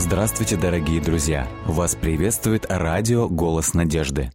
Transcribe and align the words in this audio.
Здравствуйте, 0.00 0.56
дорогие 0.56 0.98
друзья! 0.98 1.46
Вас 1.66 1.94
приветствует 1.94 2.64
радио 2.70 3.28
«Голос 3.28 3.74
надежды». 3.74 4.30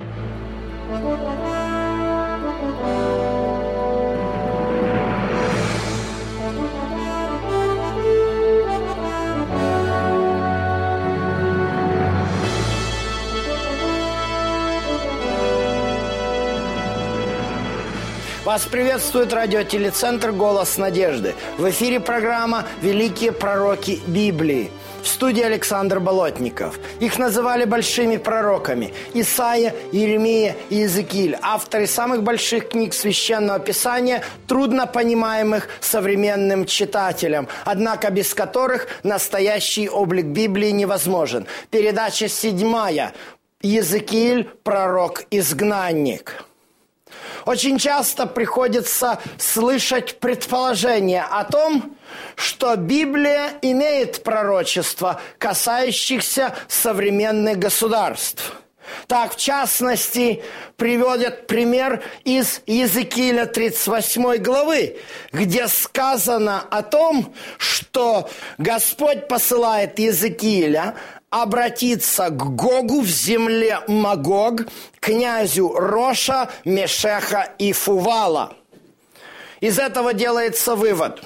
Вас 18.46 18.64
приветствует 18.66 19.34
радиотелецентр 19.34 20.32
«Голос 20.32 20.78
надежды». 20.78 21.34
В 21.58 21.68
эфире 21.72 22.00
программа 22.00 22.66
«Великие 22.84 23.32
пророки 23.32 24.00
Библии». 24.06 24.70
В 25.06 25.08
студии 25.08 25.44
Александр 25.44 26.00
Болотников. 26.00 26.80
Их 27.00 27.20
называли 27.20 27.66
большими 27.66 28.18
пророками. 28.18 28.92
Исаия, 29.14 29.76
Иеремия 29.92 30.56
и 30.72 30.78
Иезекииль. 30.78 31.38
Авторы 31.44 31.86
самых 31.86 32.24
больших 32.24 32.70
книг 32.70 32.96
Священного 32.96 33.60
Писания, 33.60 34.24
трудно 34.48 34.88
понимаемых 34.88 35.70
современным 35.80 36.66
читателям, 36.66 37.48
однако 37.66 38.10
без 38.10 38.34
которых 38.34 38.88
настоящий 39.04 39.88
облик 39.88 40.26
Библии 40.26 40.72
невозможен. 40.72 41.46
Передача 41.70 42.28
седьмая. 42.28 43.14
Иезекииль, 43.62 44.50
пророк-изгнанник. 44.64 46.46
Очень 47.46 47.78
часто 47.78 48.26
приходится 48.26 49.20
слышать 49.38 50.20
предположение 50.20 51.22
о 51.22 51.44
том, 51.44 51.96
что 52.36 52.76
Библия 52.76 53.52
имеет 53.62 54.24
пророчество, 54.24 55.22
касающихся 55.38 56.56
современных 56.68 57.60
государств. 57.60 58.54
Так, 59.08 59.34
в 59.34 59.38
частности, 59.38 60.44
приводят 60.78 61.48
пример 61.48 62.04
из 62.24 62.62
Языкиля 62.66 63.46
38 63.46 64.38
главы, 64.38 64.98
где 65.32 65.68
сказано 65.68 66.62
о 66.70 66.84
том, 66.84 67.34
что 67.58 68.30
Господь 68.58 69.28
посылает 69.28 69.98
Языкиля 70.00 70.96
обратиться 71.30 72.30
к 72.30 72.56
Гогу 72.56 73.02
в 73.02 73.08
земле 73.08 73.80
Магог, 73.88 74.68
князю 75.00 75.74
Роша, 75.74 76.50
Мешеха 76.64 77.54
и 77.58 77.74
Фувала. 77.74 78.56
Из 79.60 79.80
этого 79.80 80.14
делается 80.14 80.76
вывод. 80.76 81.24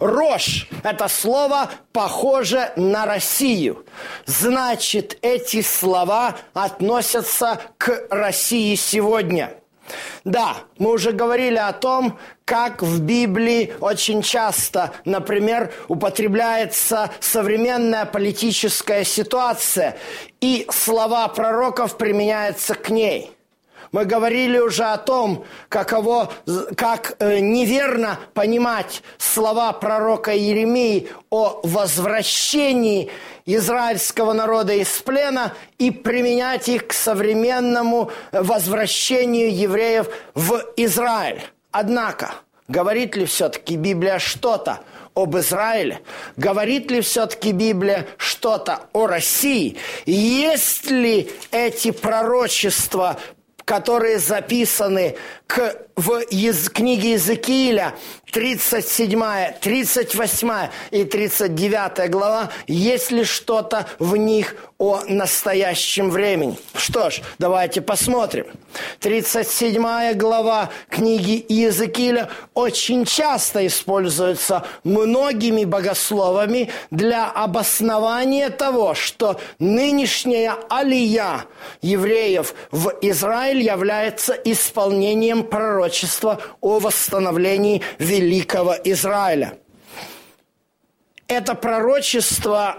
Рош– 0.00 0.68
это 0.82 1.06
слово 1.06 1.70
похоже 1.92 2.72
на 2.76 3.06
Россию. 3.06 3.86
Значит, 4.26 5.18
эти 5.22 5.62
слова 5.62 6.36
относятся 6.52 7.60
к 7.78 8.06
России 8.10 8.74
сегодня– 8.74 9.54
да, 10.24 10.56
мы 10.78 10.92
уже 10.92 11.12
говорили 11.12 11.56
о 11.56 11.72
том, 11.72 12.18
как 12.44 12.82
в 12.82 13.00
Библии 13.00 13.74
очень 13.80 14.22
часто, 14.22 14.92
например, 15.04 15.72
употребляется 15.88 17.10
современная 17.20 18.04
политическая 18.06 19.04
ситуация, 19.04 19.96
и 20.40 20.66
слова 20.70 21.28
пророков 21.28 21.96
применяются 21.98 22.74
к 22.74 22.90
ней– 22.90 23.32
мы 23.92 24.04
говорили 24.04 24.58
уже 24.58 24.84
о 24.84 24.96
том, 24.98 25.44
каково, 25.68 26.32
как 26.76 27.16
э, 27.18 27.38
неверно 27.38 28.18
понимать 28.34 29.02
слова 29.18 29.72
пророка 29.72 30.32
Еремии 30.32 31.08
о 31.30 31.60
возвращении 31.62 33.10
израильского 33.46 34.34
народа 34.34 34.74
из 34.74 34.88
плена 34.98 35.54
и 35.78 35.90
применять 35.90 36.68
их 36.68 36.88
к 36.88 36.92
современному 36.92 38.10
возвращению 38.32 39.54
евреев 39.56 40.08
в 40.34 40.62
Израиль. 40.76 41.42
Однако, 41.70 42.32
говорит 42.68 43.16
ли 43.16 43.24
все-таки 43.24 43.76
Библия 43.76 44.18
что-то 44.18 44.80
об 45.14 45.36
Израиле? 45.38 46.00
Говорит 46.36 46.90
ли 46.90 47.00
все-таки 47.00 47.52
Библия 47.52 48.06
что-то 48.18 48.80
о 48.92 49.06
России? 49.06 49.78
Есть 50.04 50.90
ли 50.90 51.30
эти 51.50 51.90
пророчества 51.90 53.18
которые 53.68 54.18
записаны 54.18 55.14
к, 55.46 55.76
в 55.94 56.20
из, 56.30 56.70
книге 56.70 57.10
Иезекииля, 57.10 57.94
37, 58.32 59.20
38 59.60 60.50
и 60.90 61.04
39 61.04 62.10
глава, 62.10 62.50
есть 62.66 63.10
ли 63.10 63.24
что-то 63.24 63.86
в 63.98 64.16
них 64.16 64.56
о 64.78 65.00
настоящем 65.08 66.08
времени? 66.08 66.56
Что 66.74 67.10
ж, 67.10 67.20
давайте 67.38 67.80
посмотрим. 67.80 68.46
37 69.00 70.14
глава 70.14 70.70
книги 70.88 71.44
Иезекииля 71.48 72.30
очень 72.54 73.04
часто 73.04 73.66
используется 73.66 74.64
многими 74.84 75.64
богословами 75.64 76.70
для 76.92 77.28
обоснования 77.28 78.50
того, 78.50 78.94
что 78.94 79.40
нынешняя 79.58 80.54
алия 80.70 81.46
евреев 81.82 82.54
в 82.70 82.94
Израиль 83.02 83.60
является 83.60 84.32
исполнением 84.32 85.42
пророчества 85.42 86.40
о 86.60 86.78
восстановлении 86.78 87.82
Великого 87.98 88.76
Израиля. 88.84 89.58
Это 91.28 91.54
пророчество 91.54 92.78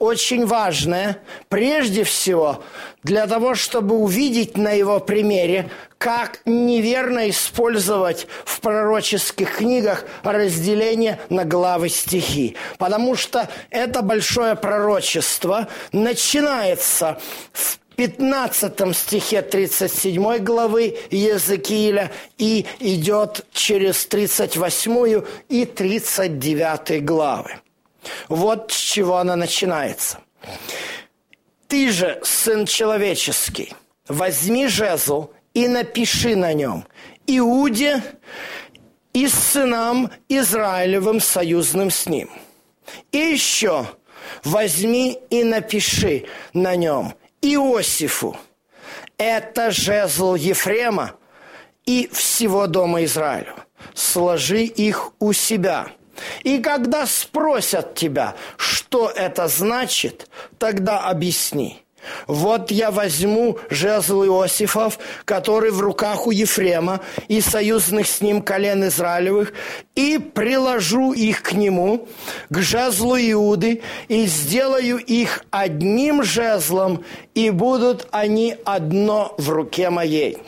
очень 0.00 0.44
важное, 0.44 1.22
прежде 1.48 2.02
всего, 2.02 2.64
для 3.04 3.28
того, 3.28 3.54
чтобы 3.54 3.94
увидеть 3.94 4.56
на 4.56 4.72
его 4.72 4.98
примере, 4.98 5.70
как 5.96 6.40
неверно 6.46 7.30
использовать 7.30 8.26
в 8.44 8.60
пророческих 8.60 9.58
книгах 9.58 10.04
разделение 10.24 11.20
на 11.28 11.44
главы 11.44 11.88
стихи. 11.88 12.56
Потому 12.76 13.14
что 13.14 13.48
это 13.70 14.02
большое 14.02 14.56
пророчество 14.56 15.68
начинается 15.92 17.20
в 17.52 17.78
15 17.94 18.96
стихе 18.96 19.42
37 19.42 20.38
главы 20.38 20.98
Езекииля 21.12 22.10
и 22.36 22.66
идет 22.80 23.46
через 23.52 24.04
38 24.06 25.22
и 25.48 25.64
39 25.64 27.04
главы. 27.04 27.60
Вот 28.28 28.72
с 28.72 28.76
чего 28.76 29.16
она 29.16 29.36
начинается. 29.36 30.18
«Ты 31.68 31.90
же, 31.90 32.20
сын 32.22 32.66
человеческий, 32.66 33.74
возьми 34.08 34.68
жезл 34.68 35.30
и 35.54 35.68
напиши 35.68 36.36
на 36.36 36.52
нем 36.52 36.84
Иуде 37.26 38.02
и 39.12 39.26
сынам 39.28 40.10
Израилевым 40.28 41.20
союзным 41.20 41.90
с 41.90 42.06
ним. 42.06 42.30
И 43.10 43.18
еще 43.18 43.86
возьми 44.44 45.18
и 45.30 45.42
напиши 45.42 46.26
на 46.52 46.76
нем– 46.76 47.14
Иосифу. 47.42 48.36
Это 49.18 49.70
жезл 49.70 50.34
Ефрема 50.34 51.14
и 51.84 52.08
всего 52.12 52.66
дома 52.66 53.04
Израилю. 53.04 53.54
Сложи 53.94 54.62
их 54.62 55.12
у 55.18 55.32
себя. 55.32 55.88
И 56.42 56.58
когда 56.58 57.06
спросят 57.06 57.94
тебя, 57.94 58.34
что 58.56 59.10
это 59.10 59.48
значит, 59.48 60.28
тогда 60.58 61.00
объясни– 61.00 61.82
вот 62.26 62.70
я 62.70 62.90
возьму 62.90 63.58
жезл 63.70 64.24
Иосифов, 64.24 64.98
который 65.24 65.70
в 65.70 65.80
руках 65.80 66.26
у 66.26 66.30
Ефрема 66.30 67.00
и 67.28 67.40
союзных 67.40 68.06
с 68.06 68.20
ним 68.20 68.42
колен 68.42 68.86
Израилевых, 68.86 69.52
и 69.94 70.18
приложу 70.18 71.12
их 71.12 71.42
к 71.42 71.52
нему, 71.52 72.08
к 72.48 72.58
жезлу 72.58 73.16
Иуды, 73.16 73.82
и 74.08 74.26
сделаю 74.26 74.98
их 74.98 75.44
одним 75.50 76.22
жезлом, 76.22 77.04
и 77.34 77.50
будут 77.50 78.06
они 78.10 78.56
одно 78.64 79.34
в 79.38 79.50
руке 79.50 79.90
моей». 79.90 80.38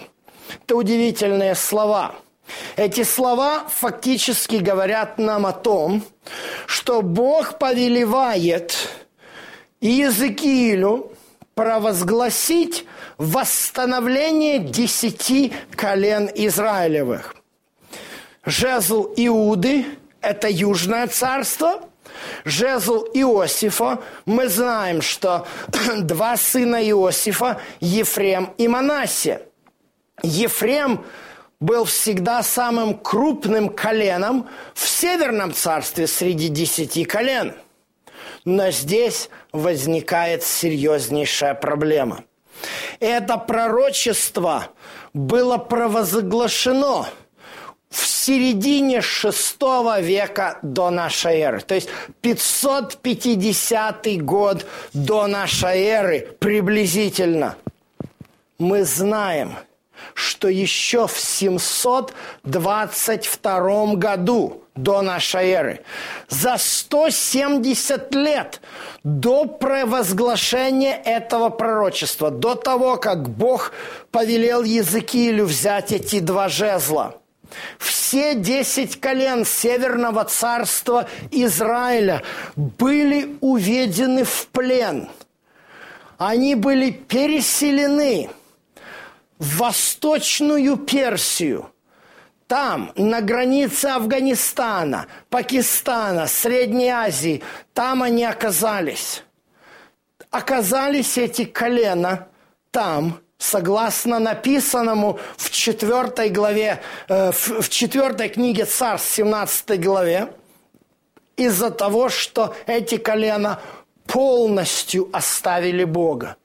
Это 0.64 0.76
удивительные 0.76 1.54
слова. 1.54 2.14
Эти 2.76 3.02
слова 3.02 3.64
фактически 3.68 4.56
говорят 4.56 5.18
нам 5.18 5.46
о 5.46 5.52
том, 5.52 6.02
что 6.66 7.02
Бог 7.02 7.58
повелевает 7.58 8.76
Иезекиилю, 9.80 11.12
провозгласить 11.54 12.86
восстановление 13.16 14.60
десяти 14.60 15.52
колен 15.74 16.30
Израилевых. 16.32 17.34
Жезл 18.44 19.12
Иуды– 19.16 19.84
это 20.20 20.48
Южное 20.48 21.08
царство, 21.08 21.82
жезл 22.44 23.06
Иосифа, 23.12 24.00
мы 24.24 24.48
знаем, 24.48 25.02
что 25.02 25.46
два 25.98 26.36
сына 26.36 26.76
Иосифа– 26.88 27.60
Ефрем 27.80 28.54
и 28.56 28.68
Манасия. 28.68 29.42
Ефрем 30.22 31.04
был 31.60 31.84
всегда 31.84 32.42
самым 32.42 32.94
крупным 32.94 33.68
коленом 33.68 34.48
в 34.74 34.86
Северном 34.86 35.52
царстве 35.52 36.06
среди 36.06 36.48
десяти 36.48 37.04
колен– 37.04 37.54
Но 38.44 38.70
здесь 38.70 39.30
возникает 39.52 40.42
серьезнейшая 40.42 41.54
проблема. 41.54 42.24
Это 42.98 43.36
пророчество 43.36 44.68
было 45.12 45.58
провозглашено 45.58 47.06
в 47.90 48.06
середине 48.06 49.00
шестого 49.00 50.00
века 50.00 50.58
до 50.62 50.90
нашей 50.90 51.38
эры. 51.38 51.60
То 51.60 51.74
есть 51.74 51.88
550 52.20 54.24
год 54.24 54.66
до 54.92 55.26
нашей 55.26 55.84
эры 55.84 56.36
приблизительно. 56.38 57.56
Мы 58.58 58.84
знаем, 58.84 59.56
что 60.14 60.48
еще 60.48 61.06
в 61.06 61.18
722 61.18 63.94
году 63.94 64.62
до 64.74 65.02
нашей 65.02 65.50
эры, 65.50 65.80
за 66.28 66.56
170 66.58 68.14
лет 68.14 68.60
до 69.04 69.46
провозглашения 69.46 70.96
этого 70.96 71.48
пророчества, 71.48 72.30
до 72.30 72.54
того, 72.54 72.96
как 72.96 73.28
Бог 73.28 73.72
повелел 74.10 74.62
Языкилю 74.62 75.46
взять 75.46 75.92
эти 75.92 76.20
два 76.20 76.48
жезла– 76.48 77.16
все 77.78 78.34
десять 78.34 79.00
колен 79.00 79.44
Северного 79.44 80.24
царства 80.24 81.08
Израиля 81.30 82.22
были 82.56 83.36
уведены 83.40 84.24
в 84.24 84.48
плен. 84.48 85.08
Они 86.18 86.54
были 86.54 86.90
переселены 86.90 88.30
в 89.38 89.58
Восточную 89.58 90.76
Персию. 90.76 91.70
Там, 92.46 92.92
на 92.96 93.20
границе 93.20 93.86
Афганистана, 93.86 95.06
Пакистана, 95.28 96.26
Средней 96.26 96.88
Азии, 96.88 97.42
там 97.74 98.02
они 98.02 98.24
оказались. 98.24 99.22
Оказались 100.30 101.18
эти 101.18 101.44
колена 101.44 102.28
там– 102.70 103.20
согласно 103.38 104.18
написанному 104.18 105.18
в 105.36 105.50
четвертой 105.50 106.28
главе, 106.28 106.82
э, 107.08 107.30
в 107.32 107.68
четвертой 107.68 108.28
книге 108.28 108.64
Царств, 108.64 109.14
17 109.14 109.80
главе, 109.80 110.28
из-за 111.36 111.70
того, 111.70 112.08
что 112.08 112.54
эти 112.66 112.96
колена 112.96 113.60
полностью 114.06 115.08
оставили 115.12 115.84
Бога. 115.84 116.36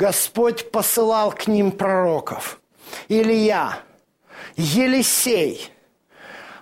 Господь 0.00 0.70
посылал 0.70 1.30
к 1.30 1.46
ним 1.46 1.70
пророков. 1.70 2.58
Илья, 3.08 3.80
Елисей. 4.56 5.70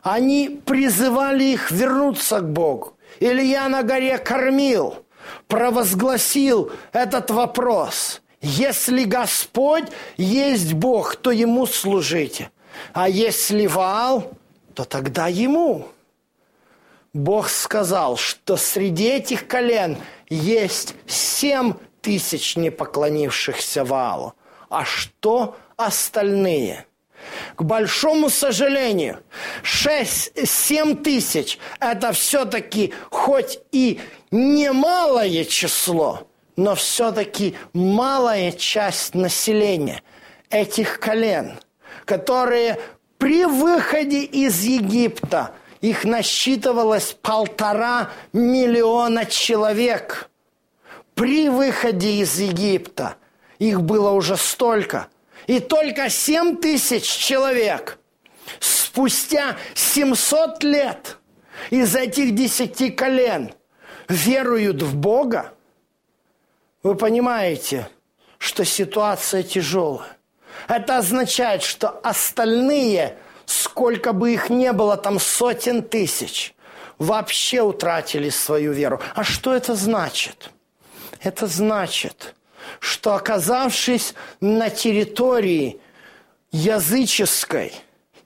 Они 0.02 0.60
призывали 0.66 1.44
их 1.44 1.70
вернуться 1.70 2.40
к 2.40 2.50
Богу. 2.50 2.94
Илья 3.20 3.68
на 3.68 3.84
горе 3.84 4.18
кормил, 4.18 5.06
провозгласил 5.46 6.72
этот 6.92 7.30
вопрос– 7.30 8.20
если 8.40 9.02
Господь 9.02 9.86
есть 10.16 10.72
Бог, 10.72 11.16
то 11.16 11.32
Ему 11.32 11.66
служите. 11.66 12.52
А 12.92 13.08
если 13.08 13.66
Ваал, 13.66 14.30
то 14.74 14.84
тогда 14.84 15.26
Ему. 15.26 15.88
Бог 17.12 17.48
сказал, 17.48 18.16
что 18.16 18.56
среди 18.56 19.08
этих 19.08 19.48
колен 19.48 19.98
есть 20.28 20.94
семь 21.08 21.72
тысяч 22.08 22.56
не 22.56 22.70
поклонившихся 22.70 23.84
Ваалу. 23.84 24.32
А 24.70 24.86
что 24.86 25.58
остальные? 25.76 26.86
К 27.54 27.62
большому 27.62 28.30
сожалению, 28.30 29.18
6-7 29.62 31.02
тысяч– 31.02 31.58
это 31.80 32.12
все-таки 32.12 32.94
хоть 33.10 33.58
и 33.72 34.00
немалое 34.30 35.44
число, 35.44 36.26
но 36.56 36.74
все-таки 36.76 37.56
малая 37.74 38.52
часть 38.52 39.14
населения 39.14 40.02
этих 40.48 41.00
колен, 41.00 41.60
которые 42.06 42.80
при 43.18 43.44
выходе 43.44 44.22
из 44.22 44.62
Египта 44.62 45.50
их 45.82 46.04
насчитывалось 46.04 47.14
полтора 47.20 48.08
миллиона 48.32 49.26
человек. 49.26 50.30
При 51.18 51.48
выходе 51.48 52.12
из 52.22 52.38
Египта 52.38 53.16
их 53.58 53.82
было 53.82 54.12
уже 54.12 54.36
столько. 54.36 55.08
И 55.46 55.60
только 55.60 56.08
семь 56.08 56.56
тысяч 56.56 57.04
человек 57.04 57.98
спустя 58.60 59.56
700 59.74 60.62
лет 60.64 61.18
из 61.70 61.94
этих 61.94 62.34
десяти 62.34 62.90
колен 62.90 63.52
веруют 64.08 64.82
в 64.82 64.96
Бога– 64.96 65.52
вы 66.82 66.94
понимаете, 66.94 67.88
что 68.38 68.64
ситуация 68.64 69.42
тяжелая. 69.42 70.16
Это 70.68 70.98
означает, 70.98 71.62
что 71.62 72.00
остальные, 72.02 73.18
сколько 73.46 74.12
бы 74.12 74.32
их 74.32 74.48
не 74.48 74.72
было, 74.72 74.96
там 74.96 75.18
сотен 75.18 75.82
тысяч, 75.82 76.54
вообще 76.98 77.62
утратили 77.62 78.28
свою 78.28 78.72
веру. 78.72 79.00
А 79.14 79.24
что 79.24 79.54
это 79.54 79.74
значит? 79.74 80.50
Это 81.20 81.46
значит, 81.46 82.34
что 82.80 83.14
оказавшись 83.14 84.14
на 84.40 84.70
территории 84.70 85.80
языческой, 86.50 87.72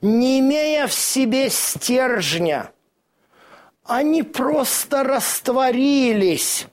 не 0.01 0.39
имея 0.39 0.87
в 0.87 0.93
себе 0.93 1.49
стержня, 1.49 2.71
они 3.85 4.23
просто 4.23 5.03
растворились 5.03 6.67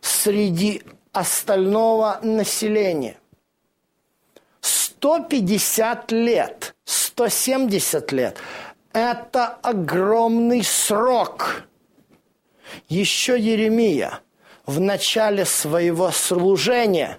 среди 0.00 0.82
остального 1.12 2.18
населения. 2.22 3.18
150 4.60 6.12
лет, 6.12 6.74
170 6.84 8.12
лет– 8.12 8.36
это 8.92 9.46
огромный 9.46 10.62
срок. 10.62 11.64
Еще 12.88 13.38
Еремия 13.38 14.20
в 14.66 14.80
начале 14.80 15.44
своего 15.44 16.10
служения 16.10 17.18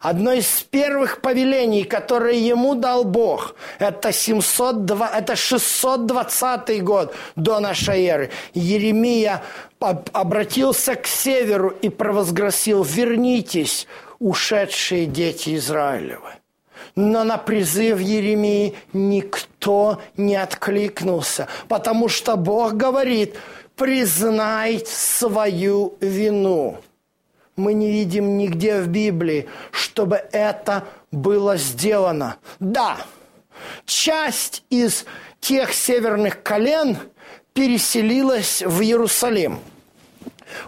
Одно 0.00 0.32
из 0.32 0.62
первых 0.62 1.20
повелений, 1.20 1.82
которые 1.82 2.46
ему 2.46 2.76
дал 2.76 3.04
Бог, 3.04 3.56
это, 3.80 4.12
702, 4.12 5.08
это 5.08 5.34
620 5.34 6.84
год 6.84 7.14
до 7.34 7.58
нашей 7.58 8.04
эры. 8.04 8.30
Еремия 8.54 9.42
обратился 9.80 10.94
к 10.94 11.06
северу 11.06 11.70
и 11.70 11.88
провозгласил 11.88 12.84
«Вернитесь, 12.84 13.88
ушедшие 14.20 15.06
дети 15.06 15.56
Израилевы». 15.56 16.30
Но 16.94 17.24
на 17.24 17.36
призыв 17.36 18.00
Еремии 18.00 18.74
никто 18.92 20.00
не 20.16 20.36
откликнулся, 20.36 21.48
потому 21.68 22.08
что 22.08 22.36
Бог 22.36 22.74
говорит, 22.74 23.36
признай 23.78 24.82
свою 24.84 25.96
вину 26.00 26.78
мы 27.58 27.74
не 27.74 27.90
видим 27.90 28.38
нигде 28.38 28.80
в 28.80 28.88
Библии, 28.88 29.48
чтобы 29.72 30.22
это 30.32 30.84
было 31.10 31.56
сделано. 31.56 32.36
Да, 32.60 32.98
часть 33.84 34.62
из 34.70 35.04
тех 35.40 35.74
северных 35.74 36.42
колен 36.42 36.96
переселилась 37.52 38.62
в 38.62 38.80
Иерусалим. 38.80 39.58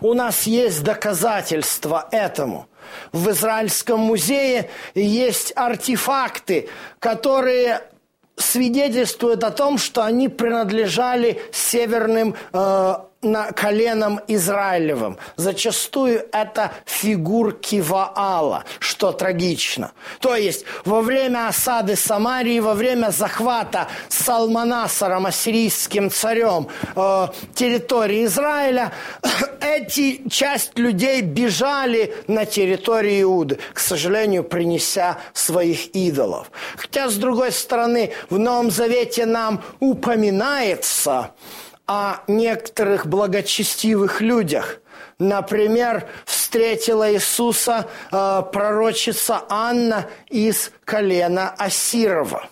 У 0.00 0.12
нас 0.12 0.42
есть 0.42 0.82
доказательства 0.82 2.08
этому. 2.10 2.66
В 3.12 3.30
Израильском 3.30 4.00
музее 4.00 4.68
есть 4.94 5.52
артефакты, 5.54 6.68
которые 6.98 7.82
свидетельствуют 8.40 9.44
о 9.44 9.50
том, 9.50 9.78
что 9.78 10.02
они 10.02 10.28
принадлежали 10.28 11.40
северным 11.52 12.34
э, 12.52 12.94
на 13.22 13.52
коленом 13.52 14.20
Израилевым. 14.28 15.18
Зачастую 15.36 16.26
это 16.32 16.72
фигурки 16.86 17.80
Ваала, 17.80 18.64
что 18.78 19.12
трагично. 19.12 19.92
То 20.20 20.34
есть 20.34 20.64
во 20.84 21.02
время 21.02 21.48
осады 21.48 21.96
Самарии, 21.96 22.60
во 22.60 22.74
время 22.74 23.10
захвата 23.10 23.88
Салманасаром, 24.08 25.26
ассирийским 25.26 26.10
царем, 26.10 26.68
э, 26.96 27.28
территории 27.54 28.24
Израиля, 28.24 28.92
эти 29.60 30.26
часть 30.28 30.78
людей 30.78 31.20
бежали 31.20 32.14
на 32.26 32.46
территорию 32.46 33.22
Иуды, 33.22 33.58
к 33.74 33.80
сожалению, 33.80 34.44
принеся 34.44 35.18
своих 35.34 35.94
идолов. 35.94 36.50
Хотя, 36.76 37.08
с 37.08 37.16
другой 37.16 37.52
стороны, 37.52 38.12
в 38.30 38.38
Новом 38.38 38.70
Завете 38.70 39.26
нам 39.26 39.62
упоминается, 39.78 41.32
о 41.90 42.22
некоторых 42.28 43.08
благочестивых 43.08 44.20
людях. 44.20 44.80
Например, 45.18 46.08
встретила 46.24 47.12
Иисуса 47.12 47.88
э, 48.12 48.42
пророчица 48.52 49.42
Анна 49.48 50.06
из 50.28 50.70
колена 50.84 51.50
Асирова. 51.58 52.48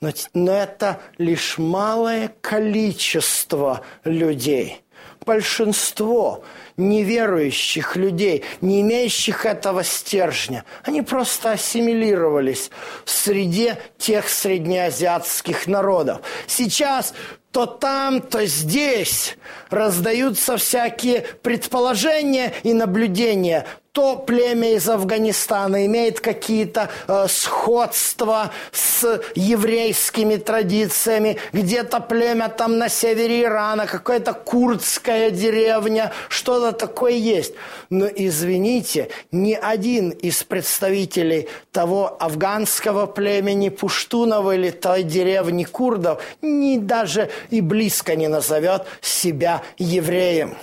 Но, 0.00 0.10
но 0.34 0.52
это 0.52 1.00
лишь 1.18 1.58
малое 1.58 2.32
количество 2.40 3.80
людей. 4.04 4.84
большинство 5.26 6.44
неверующих 6.76 7.96
людей, 7.96 8.44
не 8.60 8.82
имеющих 8.82 9.46
этого 9.46 9.82
стержня, 9.82 10.64
они 10.84 11.02
просто 11.02 11.52
ассимилировались 11.52 12.70
в 13.04 13.10
среде 13.10 13.78
тех 13.98 14.28
среднеазиатских 14.28 15.66
народов. 15.66 16.20
Сейчас 16.46 17.14
то 17.54 17.66
там, 17.66 18.20
то 18.20 18.44
здесь 18.46 19.36
раздаются 19.70 20.56
всякие 20.56 21.20
предположения 21.40 22.52
и 22.64 22.72
наблюдения. 22.72 23.64
То 23.92 24.16
племя 24.16 24.74
из 24.74 24.88
Афганистана 24.88 25.86
имеет 25.86 26.18
какие-то 26.18 26.90
э, 27.06 27.26
сходства 27.28 28.50
с 28.72 29.22
еврейскими 29.36 30.34
традициями, 30.34 31.38
где-то 31.52 32.00
племя 32.00 32.48
там 32.48 32.76
на 32.76 32.88
севере 32.88 33.44
Ирана, 33.44 33.86
какая-то 33.86 34.32
курдская 34.32 35.30
деревня, 35.30 36.12
что-то 36.28 36.72
такое 36.72 37.12
есть. 37.12 37.54
Но 37.88 38.06
извините, 38.06 39.10
ни 39.30 39.52
один 39.52 40.10
из 40.10 40.42
представителей 40.42 41.46
того 41.70 42.16
афганского 42.18 43.06
племени 43.06 43.68
Пуштунова 43.68 44.56
или 44.56 44.70
той 44.70 45.04
деревни 45.04 45.62
курдов 45.62 46.20
ни 46.42 46.78
даже 46.78 47.30
и 47.50 47.60
близко 47.60 48.16
не 48.16 48.28
назовет 48.28 48.86
себя 49.00 49.62
евреем 49.78 50.56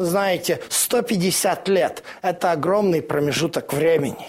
знаете, 0.00 0.60
150 0.70 1.68
лет– 1.68 2.02
это 2.22 2.52
огромный 2.52 3.02
промежуток 3.02 3.74
времени. 3.74 4.28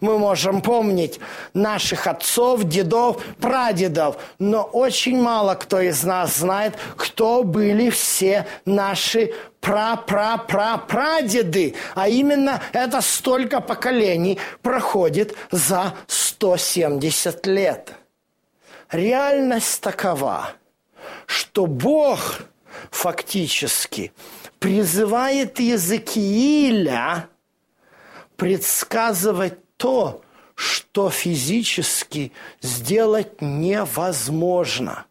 Мы 0.00 0.18
можем 0.18 0.62
помнить 0.62 1.20
наших 1.54 2.08
отцов, 2.08 2.64
дедов, 2.64 3.22
прадедов, 3.40 4.16
но 4.40 4.62
очень 4.62 5.16
мало 5.20 5.54
кто 5.54 5.80
из 5.80 6.02
нас 6.02 6.38
знает, 6.38 6.74
кто 6.96 7.44
были 7.44 7.88
все 7.90 8.48
наши 8.64 9.32
пра-пра-пра-прадеды. 9.60 11.76
А 11.94 12.08
именно 12.08 12.60
это 12.72 13.00
столько 13.00 13.60
поколений 13.60 14.40
проходит 14.60 15.36
за 15.52 15.94
170 16.08 17.46
лет. 17.46 17.92
Реальность 18.90 19.80
такова, 19.80 20.48
что 21.26 21.66
Бог 21.66 22.42
фактически– 22.90 24.12
призывает 24.62 25.58
Иезекииля 25.58 27.28
предсказывать 28.36 29.58
то, 29.76 30.22
что 30.54 31.10
физически 31.10 32.32
сделать 32.60 33.42
невозможно. 33.42 35.06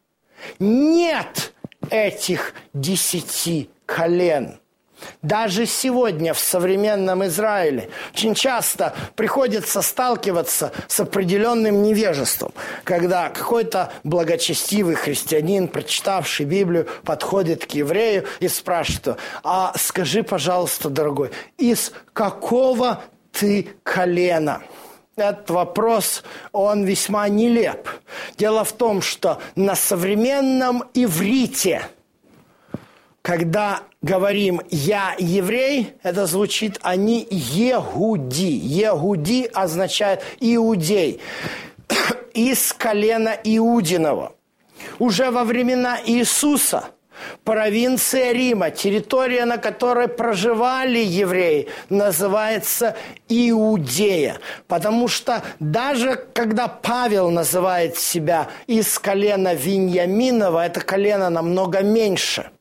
Нет 0.57 1.53
этих 1.89 2.53
десяти 2.73 3.69
колен. 3.85 4.60
Даже 5.21 5.65
сегодня 5.65 6.33
в 6.33 6.39
современном 6.39 7.25
Израиле 7.25 7.89
очень 8.13 8.33
часто 8.33 8.93
приходится 9.15 9.81
сталкиваться 9.81 10.71
с 10.87 10.99
определенным 10.99 11.83
невежеством, 11.83 12.53
когда 12.83 13.29
какой-то 13.29 13.91
благочестивый 14.03 14.95
христианин, 14.95 15.67
прочитавший 15.67 16.45
Библию, 16.45 16.87
подходит 17.03 17.65
к 17.65 17.71
еврею 17.71 18.25
и 18.39 18.47
спрашивает, 18.47 19.17
а 19.43 19.73
скажи, 19.77 20.23
пожалуйста, 20.23 20.89
дорогой, 20.89 21.31
из 21.57 21.91
какого 22.13 23.01
ты 23.31 23.69
колена? 23.83 24.63
Этот 25.15 25.49
вопрос, 25.49 26.23
он 26.51 26.85
весьма 26.85 27.27
нелеп. 27.27 27.87
Дело 28.37 28.63
в 28.63 28.71
том, 28.71 29.01
что 29.01 29.39
на 29.55 29.75
современном 29.75 30.85
иврите– 30.93 31.83
когда 33.21 33.83
говорим 34.01 34.61
«я 34.69 35.15
еврей», 35.19 35.93
это 36.01 36.25
звучит 36.25 36.79
«они 36.81 37.27
егуди». 37.29 38.51
Егуди 38.51 39.49
означает 39.53 40.23
«иудей» 40.39 41.21
из 42.33 42.73
колена 42.73 43.37
Иудиного. 43.43 44.33
Уже 44.97 45.29
во 45.29 45.43
времена 45.43 45.99
Иисуса 46.03 46.85
провинция 47.43 48.31
Рима, 48.31 48.71
территория, 48.71 49.45
на 49.45 49.59
которой 49.59 50.07
проживали 50.07 50.97
евреи, 50.97 51.69
называется 51.89 52.95
Иудея. 53.29 54.39
Потому 54.67 55.07
что 55.07 55.43
даже 55.59 56.15
когда 56.33 56.67
Павел 56.67 57.29
называет 57.29 57.97
себя 57.97 58.49
из 58.65 58.97
колена 58.97 59.53
Виньяминова, 59.53 60.65
это 60.65 60.81
колено 60.81 61.29
намного 61.29 61.83
меньше– 61.83 62.49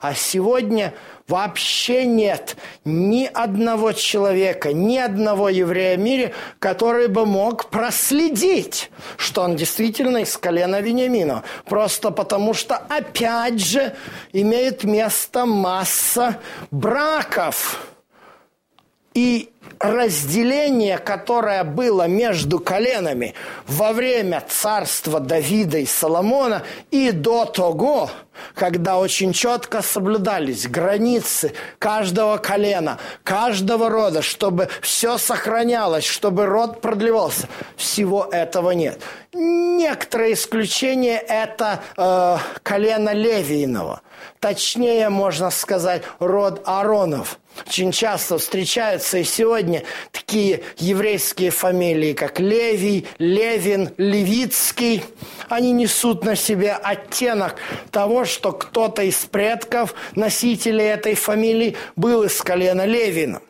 а 0.00 0.14
сегодня 0.14 0.94
вообще 1.28 2.06
нет 2.06 2.56
ни 2.84 3.26
одного 3.26 3.92
человека, 3.92 4.72
ни 4.72 4.96
одного 4.96 5.50
еврея 5.50 5.96
в 5.96 6.00
мире, 6.00 6.34
который 6.58 7.08
бы 7.08 7.26
мог 7.26 7.68
проследить, 7.70 8.90
что 9.18 9.42
он 9.42 9.56
действительно 9.56 10.18
из 10.18 10.36
колена 10.38 10.80
Вениамина. 10.80 11.44
Просто 11.66 12.10
потому 12.10 12.54
что, 12.54 12.76
опять 12.76 13.60
же, 13.60 13.94
имеет 14.32 14.84
место 14.84 15.44
масса 15.44 16.38
браков. 16.70 17.86
И 19.12 19.50
разделение, 19.78 20.98
которое 20.98 21.64
было 21.64 22.06
между 22.06 22.58
коленами 22.58 23.34
во 23.66 23.92
время 23.92 24.44
царства 24.46 25.20
Давида 25.20 25.78
и 25.78 25.86
Соломона 25.86 26.62
и 26.90 27.12
до 27.12 27.46
того, 27.46 28.10
когда 28.54 28.98
очень 28.98 29.32
четко 29.32 29.82
соблюдались 29.82 30.66
границы 30.66 31.52
каждого 31.78 32.36
колена, 32.38 32.98
каждого 33.22 33.88
рода, 33.88 34.22
чтобы 34.22 34.68
все 34.82 35.18
сохранялось, 35.18 36.04
чтобы 36.04 36.46
род 36.46 36.80
продлевался. 36.80 37.48
Всего 37.76 38.28
этого 38.30 38.70
нет. 38.72 39.00
Некоторое 39.32 40.32
исключение– 40.32 41.18
это 41.28 41.82
э, 41.96 42.36
колено 42.62 43.12
Левиинова. 43.12 44.02
Точнее, 44.38 45.08
можно 45.08 45.50
сказать, 45.50 46.02
род 46.18 46.62
Аронов. 46.66 47.38
Очень 47.66 47.92
часто 47.92 48.38
встречаются 48.38 49.18
и 49.18 49.24
сегодня 49.24 49.49
такие 50.12 50.62
еврейские 50.78 51.50
фамилии, 51.50 52.12
как 52.12 52.40
Левий, 52.40 53.06
Левин, 53.18 53.90
Левицкий. 53.96 55.02
Они 55.48 55.72
несут 55.72 56.24
на 56.24 56.36
себе 56.36 56.72
оттенок 56.72 57.56
того, 57.90 58.24
что 58.24 58.52
кто-то 58.52 59.02
из 59.02 59.16
предков 59.26 59.94
носителей 60.14 60.86
этой 60.86 61.14
фамилии 61.14 61.76
был 61.96 62.22
из 62.22 62.40
колена 62.40 62.86
Левина 62.86 63.40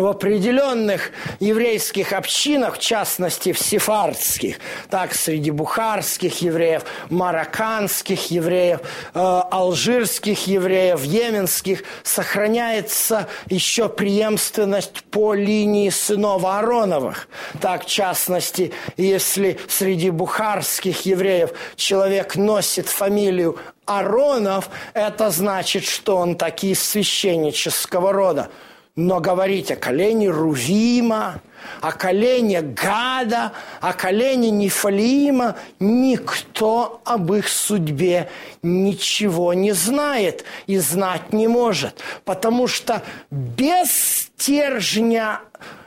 в 0.00 0.06
определенных 0.06 1.10
еврейских 1.40 2.12
общинах, 2.12 2.76
в 2.76 2.80
частности 2.80 3.52
в 3.52 3.58
сефардских, 3.58 4.56
так 4.88 5.14
среди 5.14 5.50
бухарских 5.50 6.40
евреев, 6.40 6.84
марокканских 7.10 8.30
евреев, 8.30 8.80
э, 8.80 9.18
алжирских 9.50 10.46
евреев, 10.46 11.04
йеменских, 11.04 11.84
сохраняется 12.02 13.28
еще 13.48 13.90
преемственность 13.90 15.02
по 15.10 15.34
линии 15.34 15.90
сынов 15.90 16.46
Аароновых. 16.46 17.28
Так, 17.60 17.84
в 17.84 17.86
частности, 17.86 18.72
если 18.96 19.58
среди 19.68 20.08
бухарских 20.08 21.04
евреев 21.04 21.50
человек 21.76 22.36
носит 22.36 22.88
фамилию 22.88 23.58
Аронов, 23.84 24.70
это 24.94 25.30
значит, 25.30 25.84
что 25.84 26.16
он 26.16 26.36
таки 26.36 26.74
священнического 26.74 28.12
рода. 28.12 28.50
Но 28.96 29.20
говорить 29.20 29.70
о 29.70 29.76
колене 29.76 30.28
Рувима, 30.30 31.40
о 31.80 31.92
колене 31.92 32.60
Гада, 32.60 33.52
о 33.80 33.92
колене 33.92 34.50
Нефалима 34.50 35.56
никто 35.78 37.00
об 37.04 37.32
их 37.32 37.48
судьбе 37.48 38.28
ничего 38.62 39.54
не 39.54 39.72
знает 39.72 40.44
и 40.66 40.78
знать 40.78 41.32
не 41.32 41.46
может. 41.46 42.02
Потому 42.24 42.66
что 42.66 43.02
без 43.30 43.90
стержня 43.90 45.40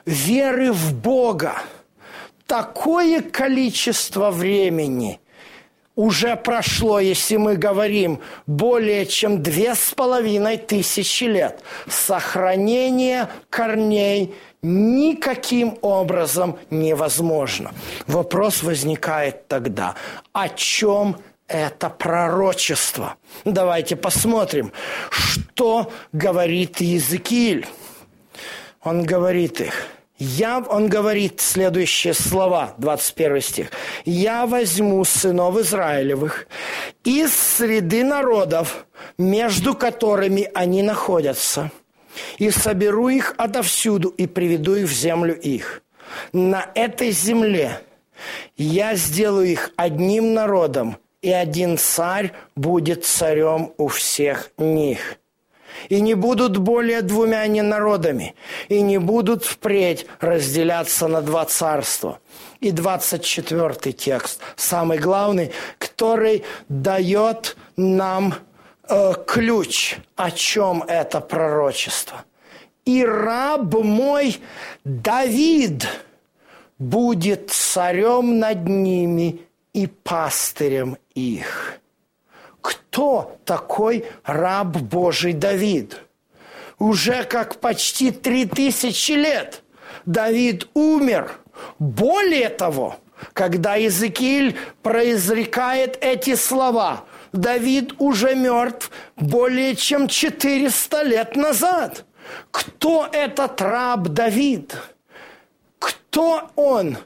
веры 0.05 0.72
в 0.72 0.93
Бога 0.93 1.62
такое 2.48 3.22
количество 3.22 4.31
времени– 4.31 5.19
уже 5.95 6.35
прошло, 6.35 7.00
если 7.00 7.38
мы 7.38 7.55
говорим, 7.55 8.19
более 8.47 9.05
чем 9.05 9.43
две 9.43 9.75
с 9.75 9.93
половиной 9.93 10.57
тысячи 10.57 11.25
лет. 11.25 11.62
Сохранение 11.88 13.29
корней 13.50 14.33
никаким 14.62 15.77
образом 15.81 16.57
невозможно. 16.69 17.73
Вопрос 18.07 18.63
возникает 18.63 19.47
тогда, 19.47 19.95
о 20.31 20.50
чем 20.50 21.17
это 21.47 21.89
пророчество? 21.89 23.15
Давайте 23.45 23.95
посмотрим, 23.95 24.71
что 25.09 25.91
говорит 26.12 26.81
Иезекииль. 26.81 27.67
Он 28.83 29.03
говорит 29.03 29.62
их– 29.62 29.88
я, 30.20 30.60
он 30.60 30.88
говорит 30.89 31.41
следующие 31.41 32.13
слова, 32.13 32.75
21 32.77 33.41
стих. 33.41 33.72
«Я 34.05 34.46
возьму 34.46 35.03
сынов 35.05 35.58
Израилевых 35.58 36.48
из 37.03 37.34
среды 37.34 38.03
народов, 38.03 38.86
между 39.17 39.74
которыми 39.74 40.50
они 40.53 40.84
находятся, 40.84 41.72
и 42.38 42.51
соберу 42.51 43.10
их 43.10 43.34
отовсюду 43.38 44.10
и 44.10 44.27
приведу 44.27 44.75
их 44.75 44.88
в 44.88 44.93
землю 44.93 45.34
их. 45.34 45.82
На 46.32 46.70
этой 46.75 47.12
земле 47.12 47.82
я 48.55 48.96
сделаю 48.96 49.48
их 49.48 49.72
одним 49.75 50.34
народом, 50.34 50.98
и 51.22 51.32
один 51.32 51.77
царь 51.77 52.34
будет 52.55 53.05
царем 53.05 53.74
у 53.77 53.88
всех 53.88 54.51
них. 54.58 55.17
И 55.89 56.01
не 56.01 56.13
будут 56.13 56.58
более 56.58 57.01
двумя 57.01 57.46
не 57.48 57.62
народами, 57.62 58.36
и 58.70 58.82
не 58.82 58.98
будут 58.98 59.44
впредь 59.44 60.06
разделяться 60.20 61.08
на 61.08 61.22
два 61.22 61.46
царства. 61.46 62.20
И 62.60 62.72
24 62.72 63.94
текст, 63.94 64.39
самый 64.56 64.98
главный, 64.98 65.51
который 65.77 66.44
дает 66.70 67.58
нам 67.75 68.36
э, 68.88 69.13
ключ, 69.27 69.98
о 70.15 70.32
чем 70.32 70.84
это 70.84 71.20
пророчество. 71.20 72.24
И 72.86 73.06
раб 73.06 73.74
мой 73.74 74.39
Давид 74.84 75.88
будет 76.77 77.50
царем 77.50 78.39
над 78.39 78.68
ними 78.68 79.42
и 79.74 79.88
пастырем 79.88 80.98
их. 81.15 81.80
Кто 82.93 83.39
такой 83.43 84.05
раб 84.23 84.77
Божий 84.77 85.33
Давид? 85.33 86.00
Уже 86.77 87.23
как 87.23 87.55
почти 87.55 88.12
три 88.12 88.45
тысячи 88.45 89.13
лет 89.13 89.63
Давид 90.05 90.67
умер. 90.75 91.31
Более 91.79 92.50
того, 92.50 92.97
когда 93.33 93.77
Иезекииль 93.77 94.55
произрекает 94.83 95.97
эти 96.01 96.35
слова, 96.35 97.05
Давид 97.31 97.95
уже 97.97 98.35
мертв 98.35 98.91
более 99.15 99.75
чем 99.75 100.07
400 100.07 101.01
лет 101.01 101.35
назад. 101.35 102.05
Кто 102.51 103.09
этот 103.12 103.59
раб 103.59 104.09
Давид? 104.09 104.77
Кто 105.79 106.51
он, 106.55 107.00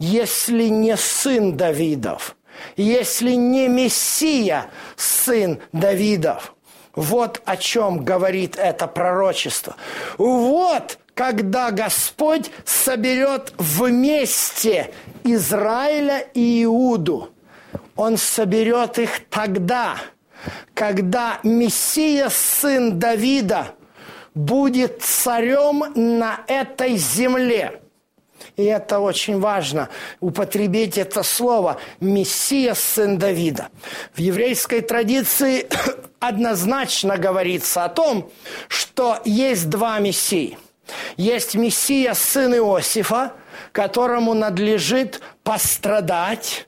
если 0.00 0.64
не 0.64 0.96
сын 0.96 1.56
Давидов? 1.56 2.34
Если 2.76 3.32
не 3.32 3.68
Мессия, 3.68 4.70
сын 4.96 5.60
Давидов? 5.72 6.54
Вот 6.94 7.42
о 7.44 7.56
чем 7.56 8.04
говорит 8.04 8.56
это 8.56 8.86
пророчество. 8.86 9.76
Вот 10.16 10.98
когда 11.18 11.72
Господь 11.72 12.50
соберет 12.64 13.52
вместе 13.58 14.92
Израиля 15.24 16.20
и 16.32 16.62
Иуду. 16.62 17.30
Он 17.96 18.16
соберет 18.16 19.00
их 19.00 19.28
тогда, 19.28 19.96
когда 20.74 21.40
Мессия, 21.42 22.28
сын 22.28 23.00
Давида, 23.00 23.74
будет 24.36 25.02
царем 25.02 25.92
на 25.96 26.40
этой 26.46 26.96
земле. 26.96 27.82
И 28.58 28.64
это 28.64 28.98
очень 28.98 29.38
важно, 29.38 29.88
употребить 30.18 30.98
это 30.98 31.22
слово 31.22 31.78
«Мессия, 32.00 32.74
сын 32.74 33.16
Давида». 33.16 33.68
В 34.14 34.18
еврейской 34.18 34.80
традиции 34.80 35.68
однозначно 36.18 37.16
говорится 37.18 37.84
о 37.84 37.88
том, 37.88 38.32
что 38.66 39.20
есть 39.24 39.70
два 39.70 40.00
Мессии. 40.00 40.58
Есть 41.16 41.54
Мессия, 41.54 42.14
сын 42.14 42.52
Иосифа, 42.56 43.32
которому 43.70 44.34
надлежит 44.34 45.20
пострадать, 45.44 46.66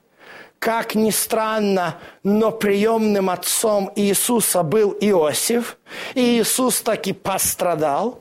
как 0.60 0.94
ни 0.94 1.10
странно, 1.10 1.96
но 2.22 2.52
приемным 2.52 3.30
отцом 3.30 3.90
Иисуса 3.96 4.62
был 4.62 4.96
Иосиф, 5.00 5.76
и 6.14 6.38
Иисус 6.38 6.82
таки 6.82 7.12
пострадал. 7.12 8.20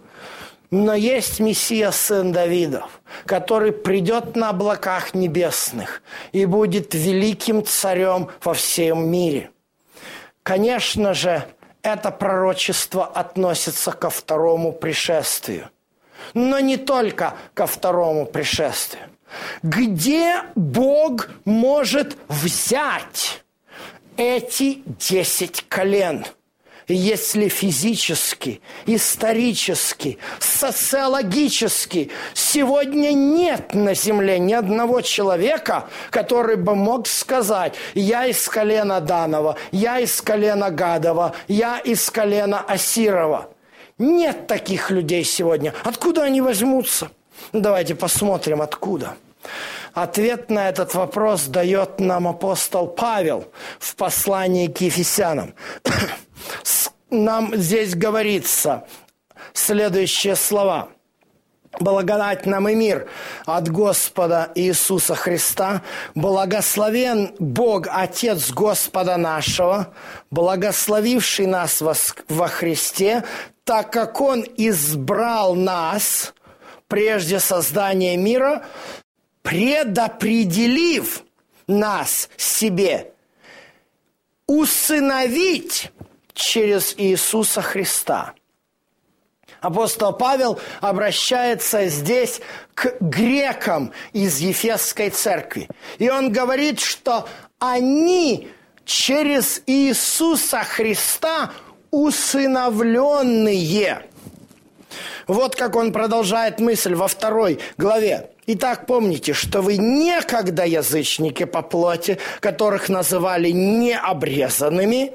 Но 0.72 0.94
есть 0.94 1.40
Мессия, 1.40 1.90
сын 1.92 2.32
Давидов, 2.32 3.02
который 3.26 3.72
придет 3.72 4.36
на 4.36 4.50
облаках 4.50 5.16
небесных 5.16 6.04
и 6.32 6.46
будет 6.46 6.94
великим 6.94 7.66
царем 7.66 8.30
во 8.44 8.54
всем 8.54 9.10
мире. 9.10 9.50
Конечно 10.44 11.14
же, 11.16 11.44
это 11.82 12.12
пророчество 12.12 13.06
относится 13.06 13.92
ко 13.92 14.10
второму 14.10 14.72
пришествию. 14.72 15.70
Но 16.34 16.60
не 16.60 16.78
только 16.78 17.34
ко 17.54 17.66
второму 17.66 18.26
пришествию. 18.26 19.10
Где 19.64 20.44
Бог 20.56 21.30
может 21.46 22.18
взять 22.28 23.44
эти 24.18 24.84
десять 24.86 25.66
колен? 25.68 26.26
Если 26.92 27.50
физически, 27.50 28.62
исторически, 28.88 30.18
социологически 30.40 32.10
сегодня 32.34 33.12
нет 33.12 33.76
на 33.76 33.94
земле 33.94 34.40
ни 34.40 34.54
одного 34.54 35.02
человека, 35.02 35.88
который 36.10 36.56
бы 36.56 36.74
мог 36.74 37.06
сказать, 37.08 37.76
я 37.94 38.26
из 38.26 38.44
колена 38.50 39.02
Данова, 39.02 39.56
я 39.72 40.00
из 40.00 40.20
колена 40.20 40.72
Гадова, 40.72 41.36
я 41.48 41.78
из 41.78 42.10
колена 42.10 42.60
Асирова. 42.62 43.52
Нет 44.00 44.48
таких 44.48 44.90
людей 44.90 45.24
сегодня. 45.24 45.76
Откуда 45.84 46.24
они 46.24 46.42
возьмутся? 46.42 47.12
Давайте 47.54 47.94
посмотрим, 47.94 48.64
откуда. 48.64 49.16
Ответ 49.94 50.50
на 50.50 50.70
этот 50.70 50.94
вопрос 50.94 51.46
дает 51.46 52.00
нам 52.00 52.28
апостол 52.28 52.88
Павел 52.88 53.52
в 53.80 53.96
послании 53.96 54.68
к 54.68 54.82
Ефесянам. 54.82 55.54
Нам 57.10 57.56
здесь 57.56 57.96
говорится 57.96 58.86
следующие 59.54 60.36
слова. 60.36 60.90
Благодать 61.80 62.48
нам 62.48 62.68
и 62.68 62.74
мир 62.74 63.08
от 63.46 63.70
Господа 63.70 64.52
Иисуса 64.56 65.14
Христа. 65.14 65.84
Благословен 66.16 67.36
Бог, 67.38 67.88
Отец 67.90 68.52
Господа 68.52 69.18
нашего, 69.18 69.94
благословивший 70.32 71.46
нас 71.46 71.82
во 71.82 72.48
Христе, 72.48 73.24
так 73.64 73.92
как 73.94 74.20
Он 74.20 74.44
избрал 74.58 75.54
нас 75.54 76.34
прежде 76.88 77.40
создания 77.40 78.18
мира, 78.18 78.64
предопределив 79.42 81.24
нас 81.68 82.30
себе 82.38 83.12
усыновить 84.48 85.92
через 86.34 86.96
Иисуса 86.98 87.62
Христа. 87.62 88.34
Апостол 89.62 90.14
Павел 90.14 90.60
обращается 90.80 91.88
здесь 91.88 92.40
к 92.74 92.96
грекам 93.00 93.92
из 94.14 94.40
Ефесской 94.40 95.10
церкви. 95.10 95.68
И 95.98 96.10
он 96.10 96.32
говорит, 96.32 96.80
что 96.80 97.28
они 97.60 98.50
через 98.86 99.62
Иисуса 99.66 100.64
Христа 100.64 101.52
усыновленные. 101.92 104.06
Вот 105.28 105.56
как 105.56 105.76
он 105.76 105.92
продолжает 105.92 106.60
мысль 106.60 106.96
во 106.96 107.08
второй 107.08 107.60
главе. 107.78 108.32
Итак, 108.52 108.88
помните, 108.88 109.34
что 109.34 109.62
вы 109.62 109.78
некогда 109.78 110.66
язычники 110.66 111.44
по 111.44 111.62
плоти, 111.62 112.18
которых 112.40 112.90
называли 112.90 113.52
необрезанными, 113.52 115.12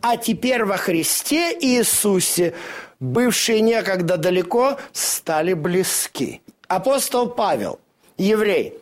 а 0.00 0.16
теперь 0.16 0.64
во 0.64 0.76
Христе 0.76 1.58
Иисусе, 1.60 2.54
бывшие 3.00 3.62
некогда 3.62 4.16
далеко, 4.16 4.78
стали 4.92 5.54
близки. 5.54 6.40
Апостол 6.68 7.28
Павел, 7.28 7.80
еврей, 8.16 8.74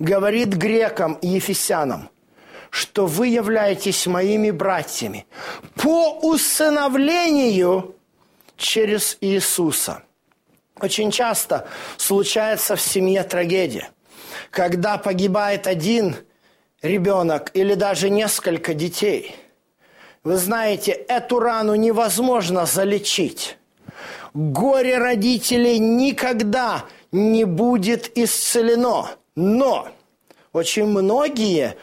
говорит 0.00 0.48
грекам 0.48 1.12
и 1.22 1.28
ефесянам, 1.28 2.10
что 2.70 3.06
вы 3.06 3.28
являетесь 3.28 4.08
моими 4.08 4.50
братьями 4.50 5.26
по 5.76 6.18
усыновлению 6.22 7.94
через 8.56 9.16
Иисуса. 9.20 10.02
Очень 10.80 11.10
часто 11.10 11.68
случается 11.96 12.74
в 12.74 12.80
семье 12.80 13.22
трагедия, 13.22 13.90
когда 14.50 14.98
погибает 14.98 15.66
один 15.66 16.16
ребенок 16.82 17.50
или 17.54 17.74
даже 17.74 18.10
несколько 18.10 18.74
детей. 18.74 19.36
Вы 20.24 20.36
знаете, 20.36 20.92
эту 20.92 21.38
рану 21.38 21.74
невозможно 21.74 22.66
залечить. 22.66 23.56
Горе 24.32 24.98
родителей 24.98 25.78
никогда 25.78 26.86
не 27.12 27.44
будет 27.44 28.10
исцелено. 28.18 29.10
Но 29.36 29.88
очень 30.52 30.86
многие 30.86 31.76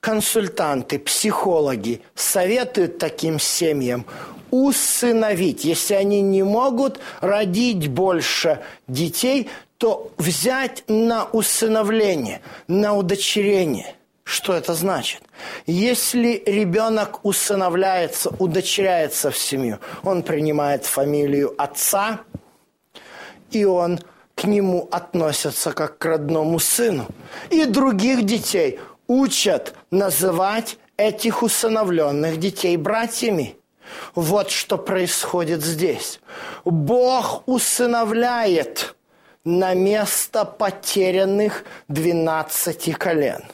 консультанты, 0.00 0.98
психологи 0.98 2.02
советуют 2.14 2.98
таким 2.98 3.38
семьям 3.38 4.06
усыновить. 4.50 5.64
Если 5.64 5.94
они 5.94 6.20
не 6.20 6.42
могут 6.42 7.00
родить 7.20 7.88
больше 7.88 8.60
детей, 8.88 9.48
то 9.78 10.10
взять 10.16 10.84
на 10.88 11.24
усыновление, 11.24 12.40
на 12.66 12.94
удочерение. 12.94 13.94
Что 14.24 14.54
это 14.54 14.74
значит? 14.74 15.22
Если 15.66 16.42
ребенок 16.46 17.24
усыновляется, 17.24 18.30
удочеряется 18.38 19.30
в 19.30 19.38
семью, 19.38 19.78
он 20.02 20.22
принимает 20.22 20.84
фамилию 20.84 21.54
отца, 21.58 22.20
и 23.52 23.64
он 23.64 24.00
к 24.34 24.44
нему 24.44 24.88
относится 24.90 25.72
как 25.72 25.98
к 25.98 26.04
родному 26.04 26.58
сыну. 26.58 27.06
И 27.50 27.64
других 27.64 28.24
детей 28.24 28.80
учат 29.06 29.74
называть 29.90 30.78
этих 30.96 31.42
усыновленных 31.42 32.38
детей 32.38 32.76
братьями. 32.76 33.56
Вот 34.14 34.50
что 34.50 34.78
происходит 34.78 35.64
здесь. 35.64 36.20
Бог 36.64 37.42
усыновляет 37.46 38.96
на 39.44 39.74
место 39.74 40.44
потерянных 40.44 41.64
двенадцати 41.88 42.92
колен. 42.92 43.44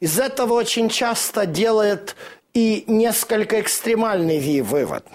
Из 0.00 0.18
этого 0.18 0.54
очень 0.54 0.88
часто 0.88 1.46
делает 1.46 2.16
и 2.54 2.84
несколько 2.86 3.60
экстремальный 3.60 4.60
вывод. 4.60 5.06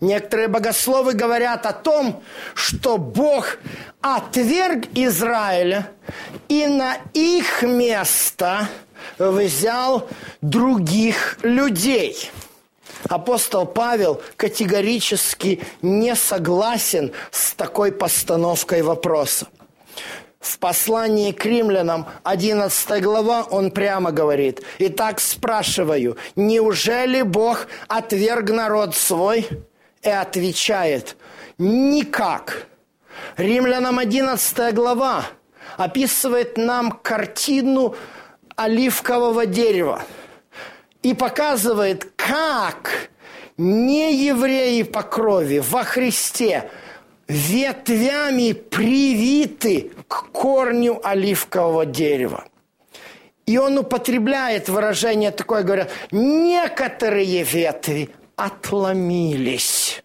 Некоторые 0.00 0.48
богословы 0.48 1.12
говорят 1.12 1.66
о 1.66 1.72
том, 1.72 2.22
что 2.54 2.96
Бог 2.96 3.58
отверг 4.00 4.86
Израиля 4.94 5.90
и 6.48 6.66
на 6.66 6.96
их 7.12 7.62
место 7.62 8.68
взял 9.18 10.08
других 10.40 11.38
людей– 11.42 12.30
Апостол 13.08 13.66
Павел 13.66 14.20
категорически 14.36 15.62
не 15.82 16.14
согласен 16.14 17.12
с 17.30 17.54
такой 17.54 17.92
постановкой 17.92 18.82
вопроса. 18.82 19.48
В 20.38 20.58
послании 20.58 21.32
к 21.32 21.44
римлянам 21.44 22.06
11 22.24 23.02
глава 23.02 23.42
он 23.42 23.70
прямо 23.70 24.10
говорит, 24.10 24.62
«Итак 24.78 25.20
спрашиваю, 25.20 26.16
неужели 26.34 27.22
Бог 27.22 27.66
отверг 27.88 28.50
народ 28.50 28.96
свой?» 28.96 29.46
И 30.02 30.08
отвечает, 30.08 31.16
«Никак». 31.58 32.66
Римлянам 33.36 33.98
11 33.98 34.74
глава 34.74 35.26
описывает 35.76 36.56
нам 36.56 36.90
картину 36.90 37.94
оливкового 38.56 39.44
дерева– 39.44 40.02
и 41.02 41.14
показывает, 41.14 42.12
как 42.28 43.10
не 43.56 44.14
евреи 44.14 44.82
по 44.82 45.02
крови 45.02 45.58
во 45.58 45.84
Христе 45.84 46.70
ветвями 47.28 48.52
привиты 48.52 49.92
к 50.08 50.30
корню 50.32 51.00
оливкового 51.02 51.86
дерева. 51.86 52.44
И 53.46 53.58
он 53.58 53.78
употребляет 53.78 54.68
выражение 54.68 55.30
такое, 55.30 55.62
говорят, 55.62 55.90
некоторые 56.10 57.42
ветви 57.42 58.10
отломились. 58.36 60.02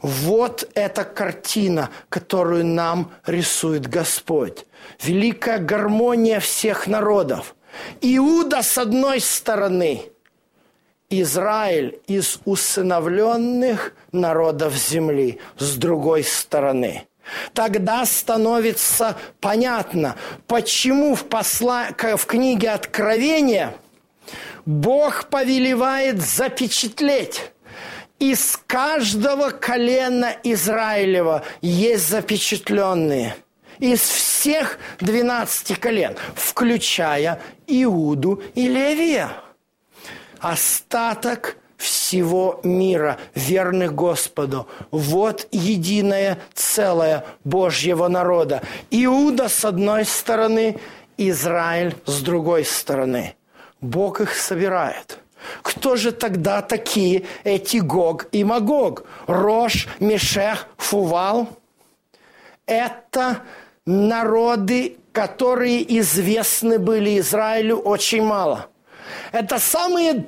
Вот 0.00 0.68
эта 0.74 1.04
картина, 1.04 1.90
которую 2.08 2.64
нам 2.64 3.12
рисует 3.26 3.86
Господь. 3.88 4.64
Великая 5.02 5.58
гармония 5.58 6.40
всех 6.40 6.86
народов– 6.86 7.54
Иуда 8.00 8.62
с 8.62 8.78
одной 8.78 9.20
стороны, 9.20 10.02
Израиль 11.10 11.98
из 12.06 12.38
усыновленных 12.44 13.94
народов 14.12 14.74
земли 14.74 15.38
с 15.58 15.76
другой 15.76 16.24
стороны. 16.24 17.06
Тогда 17.52 18.06
становится 18.06 19.16
понятно, 19.40 20.16
почему 20.46 21.14
в, 21.14 21.24
посла... 21.24 21.88
в 21.96 22.26
книге 22.26 22.70
Откровения 22.70 23.74
Бог 24.64 25.26
повелевает 25.26 26.20
запечатлеть 26.20 27.52
из 28.18 28.58
каждого 28.66 29.50
колена 29.50 30.34
Израилева 30.42 31.44
есть 31.60 32.08
запечатленные– 32.08 33.36
из 33.80 34.00
всех 34.00 34.78
12 35.00 35.78
колен, 35.80 36.14
включая 36.34 37.40
Иуду 37.66 38.42
и 38.54 38.68
Левия. 38.68 39.30
Остаток 40.40 41.56
всего 41.76 42.60
мира, 42.62 43.18
верных 43.34 43.94
Господу. 43.94 44.68
Вот 44.90 45.46
единое 45.50 46.38
целое 46.54 47.24
Божьего 47.44 48.08
народа. 48.08 48.62
Иуда 48.90 49.48
с 49.48 49.64
одной 49.64 50.04
стороны, 50.04 50.78
Израиль 51.16 51.96
с 52.06 52.20
другой 52.20 52.64
стороны. 52.64 53.34
Бог 53.80 54.20
их 54.20 54.34
собирает. 54.34 55.18
Кто 55.62 55.96
же 55.96 56.12
тогда 56.12 56.60
такие 56.60 57.24
эти 57.44 57.78
Гог 57.78 58.26
и 58.32 58.44
Магог? 58.44 59.06
Рош, 59.26 59.88
Мешех, 60.00 60.66
Фувал? 60.76 61.48
Это 62.66 63.38
народы, 63.86 64.98
которые 65.12 65.98
известны 66.00 66.78
были 66.78 67.18
Израилю, 67.18 67.78
очень 67.78 68.22
мало. 68.22 68.66
Это 69.32 69.58
самые 69.58 70.26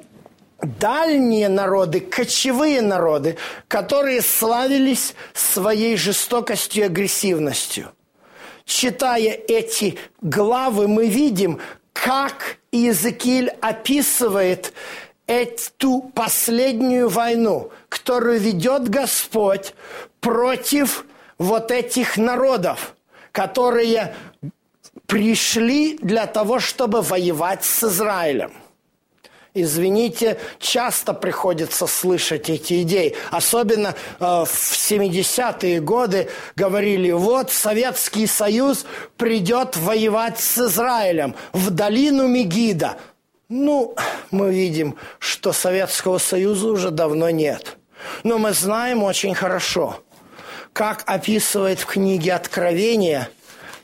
дальние 0.60 1.48
народы, 1.48 2.00
кочевые 2.00 2.82
народы, 2.82 3.36
которые 3.68 4.22
славились 4.22 5.14
своей 5.34 5.96
жестокостью 5.96 6.84
и 6.84 6.86
агрессивностью. 6.86 7.90
Читая 8.64 9.32
эти 9.32 9.98
главы, 10.20 10.86
мы 10.86 11.08
видим, 11.08 11.60
как 11.92 12.58
Иезекииль 12.70 13.50
описывает 13.60 14.72
эту 15.26 16.10
последнюю 16.14 17.08
войну, 17.08 17.70
которую 17.88 18.38
ведет 18.38 18.88
Господь 18.88 19.74
против 20.20 21.04
вот 21.38 21.70
этих 21.70 22.16
народов– 22.16 22.94
которые 23.32 24.14
пришли 25.06 25.98
для 25.98 26.26
того, 26.26 26.60
чтобы 26.60 27.00
воевать 27.00 27.64
с 27.64 27.84
Израилем. 27.84 28.52
Извините, 29.54 30.38
часто 30.58 31.12
приходится 31.12 31.86
слышать 31.86 32.48
эти 32.48 32.82
идеи. 32.82 33.14
Особенно 33.30 33.88
э, 33.88 34.24
в 34.24 34.46
70-е 34.46 35.80
годы 35.80 36.28
говорили, 36.56 37.10
вот 37.10 37.50
Советский 37.50 38.26
Союз 38.26 38.86
придет 39.16 39.76
воевать 39.76 40.40
с 40.40 40.58
Израилем 40.58 41.34
в 41.52 41.70
долину 41.70 42.26
Мегида. 42.28 42.96
Ну, 43.50 43.94
мы 44.30 44.54
видим, 44.54 44.96
что 45.18 45.52
Советского 45.52 46.16
Союза 46.16 46.68
уже 46.68 46.90
давно 46.90 47.28
нет. 47.28 47.76
Но 48.24 48.38
мы 48.38 48.52
знаем 48.52 49.02
очень 49.02 49.34
хорошо– 49.34 49.98
как 50.72 51.04
описывает 51.06 51.80
в 51.80 51.86
книге 51.86 52.34
Откровения 52.34 53.28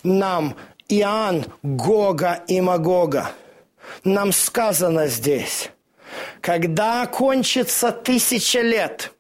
нам 0.03 0.57
Иоанн 0.89 1.45
Гога 1.63 2.43
и 2.47 2.61
Магога. 2.61 3.31
Нам 4.05 4.33
сказано 4.33 5.09
здесь, 5.09 5.71
когда 6.41 7.07
кончится 7.07 7.93
тысяча 7.93 8.61
лет, 8.61 9.13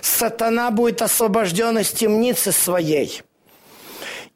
сатана 0.00 0.70
будет 0.70 1.02
освобожден 1.02 1.78
из 1.78 1.90
темницы 1.90 2.52
своей 2.52 3.22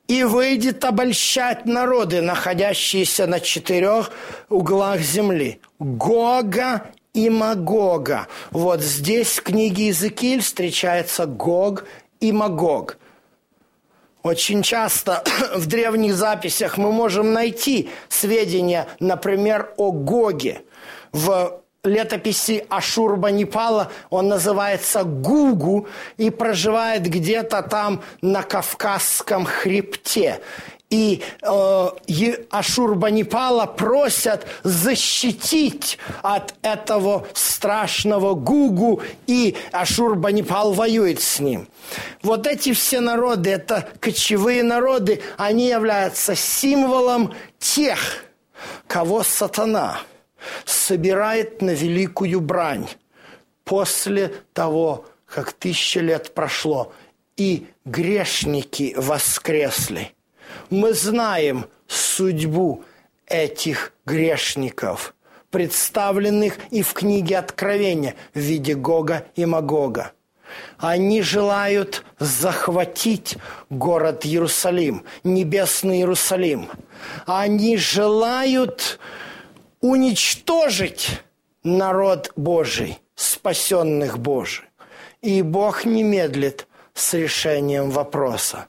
и 0.09 0.25
выйдет 0.25 0.85
обольщать 0.85 1.67
народы, 1.67 2.21
находящиеся 2.21 3.27
на 3.27 3.39
четырех 3.39 4.11
углах 4.49 5.01
земли. 5.01 5.61
Гога 5.79 6.91
и 7.15 7.31
Магога. 7.31 8.27
Вот 8.51 8.83
здесь 8.83 9.39
в 9.39 9.43
книге 9.43 9.85
Иезекииль 9.85 10.43
встречается 10.43 11.27
Гог 11.27 11.85
и 12.19 12.33
Магог. 12.33 12.99
Очень 14.23 14.63
часто 14.63 15.25
в 15.55 15.67
древних 15.67 16.15
записях 16.15 16.77
мы 16.77 16.93
можем 16.93 17.33
найти 17.33 17.91
сведения, 18.09 18.87
например, 18.99 19.73
о 19.77 19.93
Гоге. 19.93 20.63
В 21.13 21.61
летописи 21.85 22.67
Ашурбанипала 22.69 23.91
он 24.11 24.29
называется 24.29 25.05
Гугу 25.05 25.89
и 26.19 26.31
проживает 26.31 27.03
где-то 27.03 27.63
там 27.63 28.03
на 28.21 28.43
Кавказском 28.43 29.47
хребте 29.47 30.41
и 30.91 31.23
э, 31.41 31.89
Ашурбанипала 32.51 33.67
просят 33.67 34.47
защитить 34.65 35.99
от 36.23 36.55
этого 36.63 37.27
страшного 37.33 38.35
Гугу, 38.35 39.01
и 39.29 39.57
Ашурбанипал 39.71 40.73
воюет 40.73 41.21
с 41.21 41.39
ним. 41.39 41.69
Вот 42.23 42.47
эти 42.47 42.73
все 42.73 43.01
народы, 43.01 43.51
это 43.51 43.89
кочевые 44.01 44.65
народы, 44.65 45.23
они 45.37 45.69
являются 45.69 46.35
символом 46.35 47.35
тех, 47.61 48.25
кого 48.89 49.23
сатана 49.23 50.01
собирает 50.65 51.63
на 51.63 51.71
великую 51.71 52.41
брань 52.41 52.89
после 53.65 54.35
того, 54.53 55.07
как 55.25 55.53
тысяча 55.53 56.01
лет 56.01 56.35
прошло, 56.35 56.93
и 57.37 57.69
грешники 57.85 58.93
воскресли– 58.97 60.13
мы 60.71 60.93
знаем 60.95 61.67
судьбу 61.87 62.85
этих 63.27 63.93
грешников, 64.07 65.15
представленных 65.51 66.59
и 66.71 66.83
в 66.83 66.93
книге 66.93 67.39
Откровения 67.39 68.15
в 68.35 68.39
виде 68.39 68.75
Гога 68.75 69.25
и 69.35 69.45
Магога. 69.47 70.13
Они 70.79 71.23
желают 71.23 72.05
захватить 72.19 73.37
город 73.69 74.27
Иерусалим, 74.27 75.05
небесный 75.23 75.99
Иерусалим. 75.99 76.69
Они 77.27 77.77
желают 77.77 78.99
уничтожить 79.81 81.21
народ 81.63 82.33
Божий, 82.37 82.99
спасенных 83.15 84.19
Божий. 84.19 84.65
И 85.23 85.43
Бог 85.43 85.85
не 85.85 86.03
медлит 86.03 86.67
с 86.95 87.15
решением 87.15 87.91
вопроса. 87.91 88.67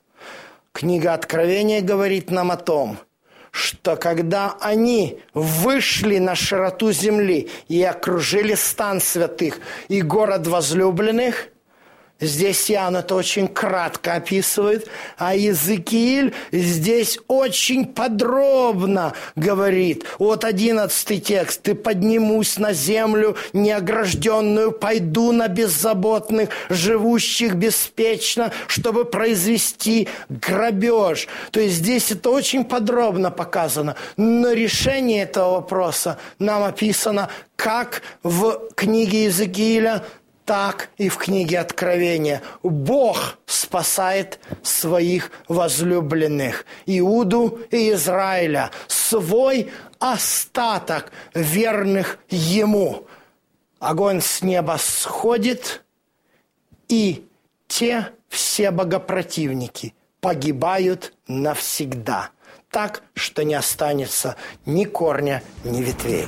Книга 0.73 1.13
Откровения 1.13 1.81
говорит 1.81 2.31
нам 2.31 2.51
о 2.51 2.57
том, 2.57 2.97
что 3.51 3.95
когда 3.97 4.55
они 4.62 5.19
вышли 5.34 6.17
на 6.17 6.36
широту 6.36 6.91
земли 6.91 7.49
и 7.67 7.84
окружили 7.84 8.55
стан 8.55 9.01
святых 9.01 9.60
и 9.89 10.01
город 10.01 10.47
возлюбленных– 10.47 11.47
Здесь 12.21 12.69
Иоанн 12.69 12.97
это 12.97 13.15
очень 13.15 13.47
кратко 13.47 14.13
описывает, 14.13 14.88
а 15.17 15.36
Иезекииль 15.36 16.34
здесь 16.51 17.19
очень 17.27 17.86
подробно 17.86 19.13
говорит. 19.36 20.05
Вот 20.19 20.45
одиннадцатый 20.45 21.19
текст. 21.19 21.63
«Ты 21.63 21.73
поднимусь 21.73 22.60
на 22.60 22.73
землю 22.73 23.36
неогражденную, 23.53 24.71
пойду 24.71 25.31
на 25.31 25.47
беззаботных, 25.47 26.49
живущих 26.69 27.55
беспечно, 27.55 28.51
чтобы 28.67 29.05
произвести 29.05 30.07
грабеж». 30.29 31.27
То 31.49 31.60
есть 31.60 31.75
здесь 31.75 32.12
это 32.12 32.29
очень 32.29 32.63
подробно 32.63 33.31
показано. 33.31 33.95
Но 34.15 34.51
решение 34.51 35.23
этого 35.23 35.53
вопроса 35.53 36.19
нам 36.38 36.63
описано 36.63 37.29
как 37.55 38.01
в 38.23 38.69
книге 38.75 39.25
Иезекииля, 39.25 40.03
так 40.45 40.89
и 40.97 41.10
в 41.10 41.17
книге 41.17 41.60
Откровения. 41.60 42.41
Бог 42.63 43.38
спасает 43.45 44.39
своих 44.63 45.32
возлюбленных, 45.47 46.65
Иуду 46.86 47.60
и 47.71 47.91
Израиля, 47.91 48.71
свой 48.88 49.71
остаток 49.99 51.12
верных 51.34 52.19
Ему. 52.30 53.08
Огонь 53.80 54.21
с 54.21 54.41
неба 54.41 54.77
сходит, 54.80 55.84
и 56.88 57.25
те 57.67 58.10
все 58.30 58.71
богопротивники 58.71 59.95
погибают 60.19 61.13
навсегда, 61.27 62.30
так, 62.69 63.04
что 63.15 63.43
не 63.43 63.56
останется 63.56 64.36
ни 64.65 64.86
корня, 64.86 65.41
ни 65.63 65.82
ветвей. 65.82 66.27